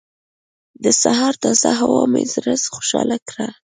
د 0.83 0.85
سهار 1.01 1.33
تازه 1.43 1.71
هوا 1.79 2.03
مې 2.11 2.23
زړه 2.33 2.53
خوشحاله 2.75 3.17
کړ. 3.29 3.37